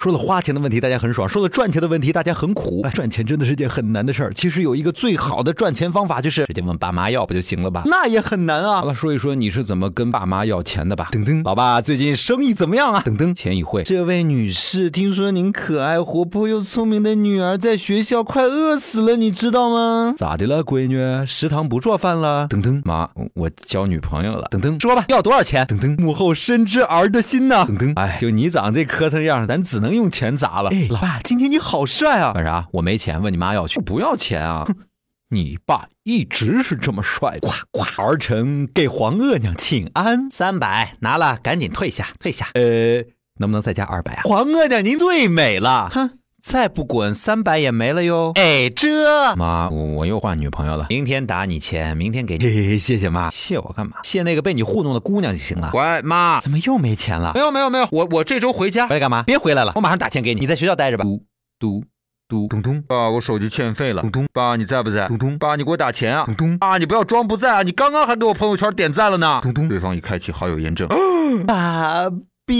[0.00, 2.82] 说了花钱的问题，大家很爽；说了赚钱的问题，大家很苦。
[2.94, 4.32] 赚钱真的是件很难的事儿。
[4.32, 7.82] 其实有一个最好的赚钱方法，就是直接问爸妈要不就行了吧？
[7.84, 8.80] 那也很难啊。
[8.80, 11.10] 好了，说一说你是怎么跟爸妈要钱的吧。
[11.12, 13.02] 噔噔，老爸最近生意怎么样啊？
[13.04, 20.14] 噔噔，钱已汇，这位女士，听说您可爱、活泼又聪明的女儿在学校快饿死了，你知道吗？
[20.16, 21.26] 咋的了，闺女？
[21.26, 22.48] 食堂不做饭了？
[22.48, 24.48] 噔噔，妈，我交女朋友了。
[24.50, 25.66] 噔噔，说吧，要多少钱？
[25.66, 27.66] 噔噔，母后深知儿的心呐。
[27.68, 30.70] 噔噔，哎，就你长这磕碜样，咱只能用钱砸了。
[30.70, 32.32] 哎，老爸，今天你好帅啊！
[32.32, 32.68] 干啥？
[32.72, 33.80] 我没钱，问你妈要去。
[33.80, 34.66] 不要钱啊！
[35.32, 37.48] 你爸一直是这么帅的。
[37.48, 40.28] 夸夸，儿臣给皇额娘请安。
[40.30, 42.48] 三百拿了，赶紧退下，退下。
[42.54, 43.04] 呃，
[43.38, 44.22] 能不能再加二百啊？
[44.24, 45.88] 皇额娘您最美了。
[45.90, 46.10] 哼，
[46.42, 48.32] 再不滚，三百也没了哟。
[48.34, 50.86] 哎，这妈，我我又换女朋友了。
[50.88, 52.44] 明天打你钱，明天给你。
[52.44, 53.28] 嘿嘿，谢谢妈。
[53.30, 53.98] 谢我干嘛？
[54.02, 55.70] 谢那个被你糊弄的姑娘就行了。
[55.74, 57.32] 喂，妈，怎么又没钱了？
[57.34, 58.88] 没有没有没有，我我这周回家。
[58.88, 59.22] 回来干嘛？
[59.24, 60.40] 别回来了，我马上打钱给你。
[60.40, 61.04] 你在学校待着吧。
[61.04, 61.22] 嘟
[61.58, 61.84] 嘟。
[62.28, 64.02] 嘟咚咚，爸，我手机欠费了。
[64.02, 65.08] 咚咚，爸，你在不在？
[65.08, 66.24] 咚咚，爸，你给我打钱啊。
[66.24, 69.40] 咚咚，爸，你不要装不在啊，你刚刚还给我朋友圈点赞了呢。
[69.42, 70.88] 咚咚，对方已开启好友验证。
[71.46, 72.08] 爸。
[72.46, 72.56] 比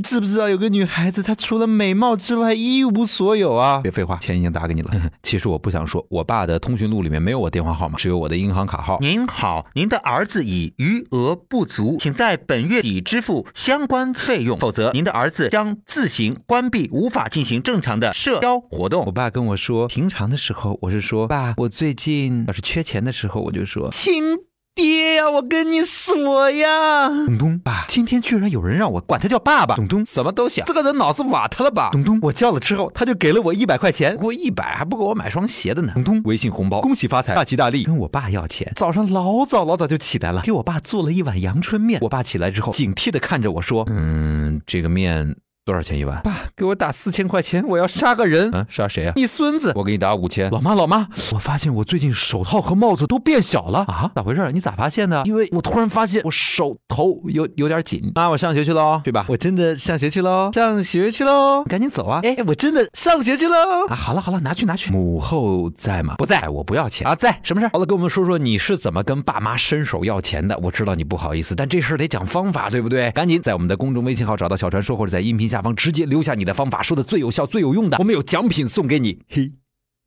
[0.00, 3.80] 知不知道有个女孩子，她除了美貌之外一无所有啊！
[3.82, 4.90] 别废话，钱已经打给你了。
[5.22, 8.98] 其实我不想说，我爸的通讯录里面没有我电话号码，只有我的银行卡号。
[9.00, 19.04] 您好，您的儿子已余额不足，请在本月底支付相关费用，否则您的儿子将自行关闭，无法进行正常的社交活动。
[19.06, 24.45] 我爸跟我说，平常的时候我是说爸，我最近要是缺钱的时候，我就说亲。
[24.76, 31.88] 爹呀，我跟你说呀，东东爸，今天居然有人让我管他叫爸爸，东东什么都想，这个人脑子瓦特了吧？
[31.92, 35.92] 东东，我叫了之后，他就给了我一百块钱，我一百还不够我买双鞋的呢。
[35.94, 37.84] 东东，微信红包，恭喜发财，大吉大利。
[37.84, 41.98] 跟我爸要钱，早上老早老早就起来了，给我爸做了一碗阳春面。
[42.02, 45.36] 我爸起来之后，警惕的看着我说，嗯，这个面。
[45.66, 46.22] 多少钱一碗？
[46.22, 48.48] 爸，给我打四千块钱，我要杀个人。
[48.52, 49.12] 嗯，杀谁啊？
[49.16, 49.72] 你孙子！
[49.74, 50.48] 我给你打五千。
[50.52, 54.12] 老妈，老妈，我发现我最近手套和帽子都变小了啊！
[54.14, 54.48] 咋回事？
[54.52, 55.24] 你咋发现的？
[55.24, 58.12] 因为我突然发现我手头有有点紧。
[58.14, 59.26] 妈，我上学去喽，对吧？
[59.28, 62.20] 我真的上学去喽，上学去喽，赶紧走啊！
[62.22, 63.88] 哎，我真的上学去喽。
[63.88, 64.92] 啊，好了好了，拿去拿去。
[64.92, 66.14] 母后在吗？
[66.16, 67.16] 不在，我不要钱啊。
[67.16, 67.68] 在，什么事？
[67.72, 70.56] 好了，跟我们说说你是怎么跟爸妈伸手要钱的。
[70.62, 73.10] 我知道你不好意思，但这事儿得讲方法，对不对？
[73.10, 75.55] 赶紧在我们的公众微信号找到小传说，或者在音频下。
[75.56, 79.22] 下方直接留下你的方法，说的最有效、最有用的，我们有奖品送给你。
[79.26, 79.54] 嘿，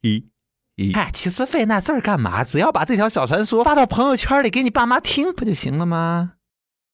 [0.04, 0.26] 嘿，
[0.78, 2.44] 嘿，哎，其实费那字儿干嘛？
[2.44, 6.34] 只要把这条小传说发到朋友圈里给你爸妈听，不就行了吗？